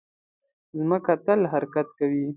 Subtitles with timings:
[0.89, 2.25] مځکه تل حرکت کوي.